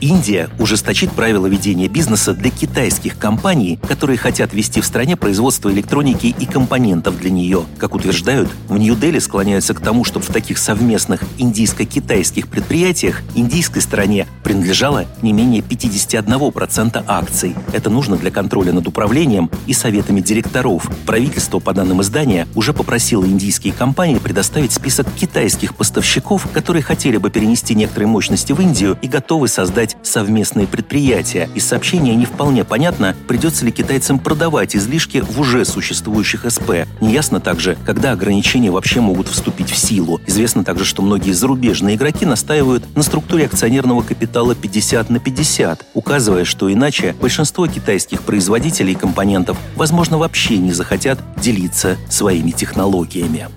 [0.00, 6.26] Индия ужесточит правила ведения бизнеса для китайских компаний, которые хотят вести в стране производство электроники
[6.26, 7.64] и компонентов для нее.
[7.78, 14.26] Как утверждают, в Нью-Дели склоняются к тому, чтобы в таких совместных индийско-китайских предприятиях индийской стороне
[14.44, 17.54] принадлежало не менее 51% акций.
[17.72, 20.90] Это нужно для контроля над управлением и советами директоров.
[21.06, 27.30] Правительство, по данным издания, уже попросило индийские компании предоставить список китайских поставщиков, которые хотели бы
[27.30, 31.48] перенести некоторые мощности в Индию и готовы создать создать совместные предприятия.
[31.54, 36.86] Из сообщения не вполне понятно, придется ли китайцам продавать излишки в уже существующих СП.
[37.00, 40.20] Неясно также, когда ограничения вообще могут вступить в силу.
[40.26, 46.44] Известно также, что многие зарубежные игроки настаивают на структуре акционерного капитала 50 на 50, указывая,
[46.44, 53.48] что иначе большинство китайских производителей компонентов, возможно, вообще не захотят делиться своими технологиями.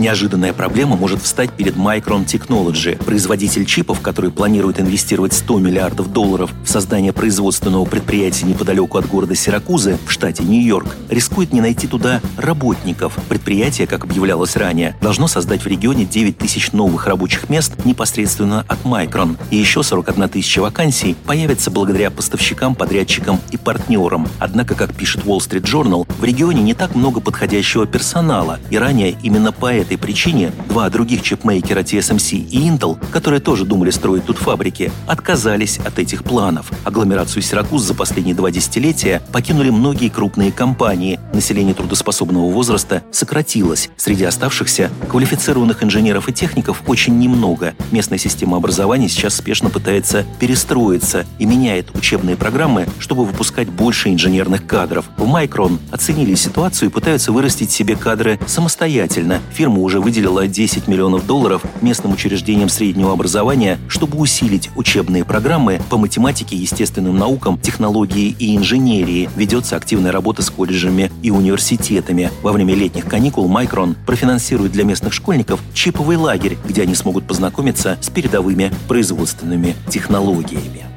[0.00, 2.96] Неожиданная проблема может встать перед Micron Technology.
[3.04, 9.34] Производитель чипов, который планирует инвестировать 100 миллиардов долларов в создание производственного предприятия неподалеку от города
[9.34, 13.12] Сиракузы в штате Нью-Йорк, рискует не найти туда работников.
[13.28, 18.78] Предприятие, как объявлялось ранее, должно создать в регионе 9 тысяч новых рабочих мест непосредственно от
[18.84, 19.36] Micron.
[19.50, 24.28] И еще 41 тысяча вакансий появятся благодаря поставщикам, подрядчикам и партнерам.
[24.38, 29.14] Однако, как пишет Wall Street Journal, в регионе не так много подходящего персонала, и ранее
[29.22, 34.38] именно поэтому этой причине два других чипмейкера TSMC и Intel, которые тоже думали строить тут
[34.38, 36.70] фабрики, отказались от этих планов.
[36.84, 41.18] Агломерацию Сиракуз за последние два десятилетия покинули многие крупные компании.
[41.34, 43.90] Население трудоспособного возраста сократилось.
[43.96, 47.74] Среди оставшихся квалифицированных инженеров и техников очень немного.
[47.90, 54.68] Местная система образования сейчас спешно пытается перестроиться и меняет учебные программы, чтобы выпускать больше инженерных
[54.68, 55.06] кадров.
[55.16, 59.40] В Micron оценили ситуацию и пытаются вырастить себе кадры самостоятельно.
[59.80, 66.54] Уже выделила 10 миллионов долларов местным учреждениям среднего образования, чтобы усилить учебные программы по математике,
[66.54, 69.30] естественным наукам, технологии и инженерии.
[69.36, 72.30] Ведется активная работа с колледжами и университетами.
[72.42, 77.96] Во время летних каникул Майкрон профинансирует для местных школьников чиповый лагерь, где они смогут познакомиться
[78.02, 80.89] с передовыми производственными технологиями.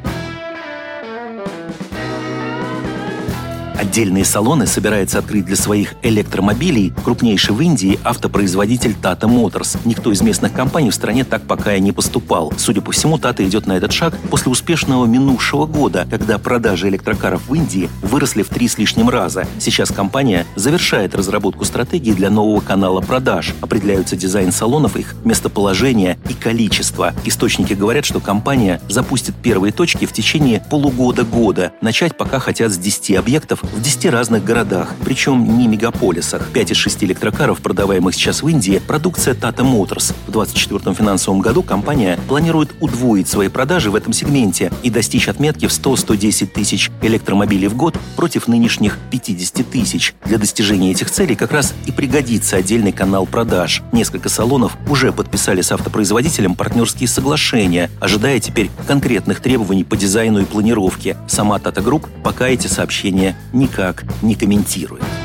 [3.93, 9.77] Отдельные салоны собирается открыть для своих электромобилей крупнейший в Индии автопроизводитель Tata Motors.
[9.85, 12.51] Никто из местных компаний в стране так пока и не поступал.
[12.57, 17.47] Судя по всему, Tata идет на этот шаг после успешного минувшего года, когда продажи электрокаров
[17.47, 19.45] в Индии выросли в три с лишним раза.
[19.59, 23.53] Сейчас компания завершает разработку стратегии для нового канала продаж.
[23.61, 27.13] Определяются дизайн салонов, их местоположение и количество.
[27.25, 31.73] Источники говорят, что компания запустит первые точки в течение полугода-года.
[31.81, 36.47] Начать пока хотят с 10 объектов в 10 разных городах, причем не мегаполисах.
[36.53, 40.13] 5 из 6 электрокаров, продаваемых сейчас в Индии, продукция Tata Motors.
[40.25, 45.67] В 2024 финансовом году компания планирует удвоить свои продажи в этом сегменте и достичь отметки
[45.67, 50.15] в 100-110 тысяч электромобилей в год против нынешних 50 тысяч.
[50.23, 53.81] Для достижения этих целей как раз и пригодится отдельный канал продаж.
[53.91, 60.45] Несколько салонов уже подписали с автопроизводителем партнерские соглашения, ожидая теперь конкретных требований по дизайну и
[60.45, 61.17] планировке.
[61.27, 63.35] Сама Tata Group пока эти сообщения
[63.73, 65.22] никак не комментирует.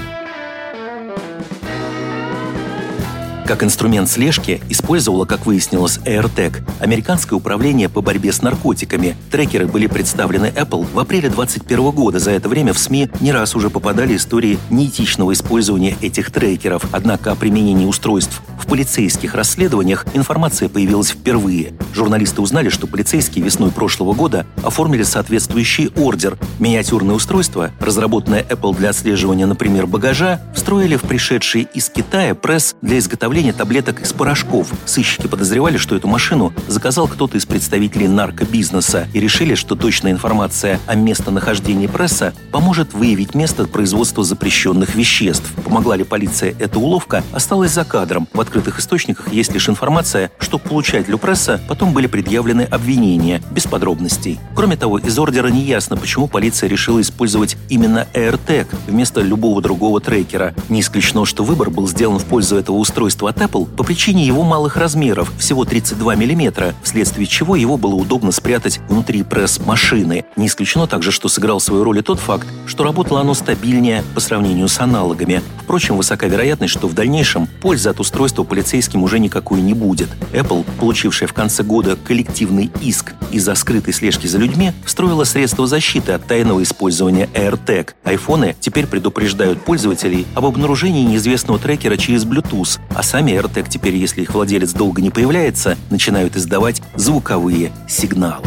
[3.48, 9.16] Как инструмент слежки использовала, как выяснилось, AirTag, американское управление по борьбе с наркотиками.
[9.30, 12.18] Трекеры были представлены Apple в апреле 2021 года.
[12.18, 16.84] За это время в СМИ не раз уже попадали истории неэтичного использования этих трекеров.
[16.92, 21.72] Однако о применении устройств в полицейских расследованиях информация появилась впервые.
[21.94, 26.36] Журналисты узнали, что полицейские весной прошлого года оформили соответствующий ордер.
[26.58, 32.98] Миниатюрное устройство, разработанное Apple для отслеживания, например, багажа, встроили в пришедший из Китая пресс для
[32.98, 34.72] изготовления изготовления таблеток из порошков.
[34.84, 40.80] Сыщики подозревали, что эту машину заказал кто-то из представителей наркобизнеса и решили, что точная информация
[40.86, 45.52] о местонахождении пресса поможет выявить место производства запрещенных веществ.
[45.64, 48.26] Помогла ли полиция эта уловка, осталась за кадром.
[48.32, 54.40] В открытых источниках есть лишь информация, что получателю пресса потом были предъявлены обвинения, без подробностей.
[54.56, 60.00] Кроме того, из ордера не ясно, почему полиция решила использовать именно AirTag вместо любого другого
[60.00, 60.54] трекера.
[60.68, 64.42] Не исключено, что выбор был сделан в пользу этого устройства от Apple по причине его
[64.42, 70.24] малых размеров, всего 32 мм, вследствие чего его было удобно спрятать внутри пресс-машины.
[70.36, 74.20] Не исключено также, что сыграл свою роль и тот факт, что работало оно стабильнее по
[74.20, 75.42] сравнению с аналогами.
[75.62, 80.08] Впрочем, высока вероятность, что в дальнейшем пользы от устройства полицейским уже никакой не будет.
[80.32, 86.12] Apple, получившая в конце года коллективный иск из-за скрытой слежки за людьми, встроила средства защиты
[86.12, 87.90] от тайного использования AirTag.
[88.04, 94.22] Айфоны теперь предупреждают пользователей об обнаружении неизвестного трекера через Bluetooth, а сами AirTag теперь, если
[94.22, 98.46] их владелец долго не появляется, начинают издавать звуковые сигналы.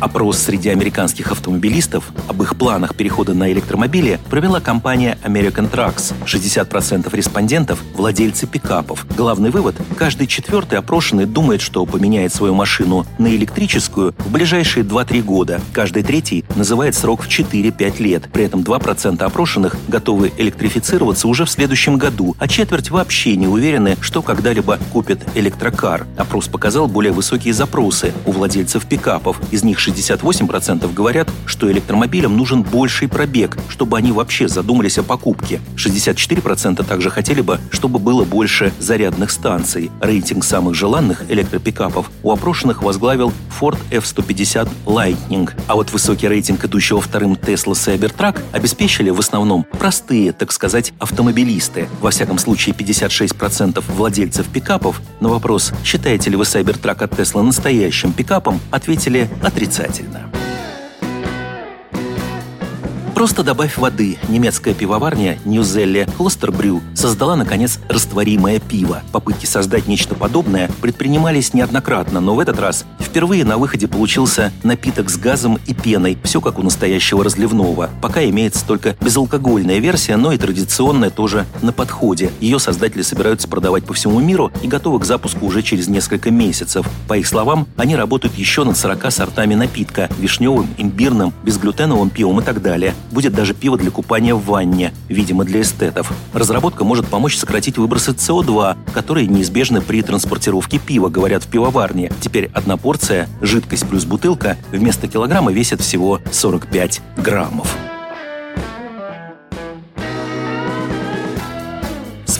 [0.00, 6.14] Опрос среди американских автомобилистов об их планах перехода на электромобили провела компания American Trucks.
[6.24, 9.06] 60% респондентов– владельцы пикапов.
[9.14, 15.22] Главный вывод– каждый четвертый опрошенный думает, что поменяет свою машину на электрическую в ближайшие 2-3
[15.22, 15.60] года.
[15.74, 18.30] Каждый третий называет срок в 4-5 лет.
[18.32, 23.98] При этом 2% опрошенных готовы электрифицироваться уже в следующем году, а четверть вообще не уверены,
[24.00, 26.06] что когда-либо купят электрокар.
[26.16, 29.38] Опрос показал более высокие запросы у владельцев пикапов.
[29.50, 35.60] Из них 68% говорят, что электромобилям нужен больший пробег, чтобы они вообще задумались о покупке.
[35.76, 39.90] 64% также хотели бы, чтобы было больше зарядных станций.
[40.00, 45.50] Рейтинг самых желанных электропикапов у опрошенных возглавил Ford F-150 Lightning.
[45.66, 51.88] А вот высокий рейтинг идущего вторым Tesla Cybertruck обеспечили в основном простые, так сказать, автомобилисты.
[52.00, 58.12] Во всяком случае, 56% владельцев пикапов на вопрос, считаете ли вы Cybertruck от Tesla настоящим
[58.12, 60.29] пикапом, ответили отрицательно отрицательно.
[63.20, 64.16] Просто добавь воды.
[64.30, 69.02] Немецкая пивоварня Ньюзелле Хлостербрю создала, наконец, растворимое пиво.
[69.12, 75.10] Попытки создать нечто подобное предпринимались неоднократно, но в этот раз впервые на выходе получился напиток
[75.10, 77.90] с газом и пеной, все как у настоящего разливного.
[78.00, 82.30] Пока имеется только безалкогольная версия, но и традиционная тоже на подходе.
[82.40, 86.86] Ее создатели собираются продавать по всему миру и готовы к запуску уже через несколько месяцев.
[87.06, 92.42] По их словам, они работают еще над 40 сортами напитка– вишневым, имбирным, безглютеновым пивом и
[92.42, 92.94] так далее.
[93.10, 96.12] Будет даже пиво для купания в ванне, видимо, для эстетов.
[96.32, 102.12] Разработка может помочь сократить выбросы СО2, которые неизбежны при транспортировке пива, говорят в пивоварне.
[102.20, 107.76] Теперь одна порция, жидкость плюс бутылка, вместо килограмма весит всего 45 граммов.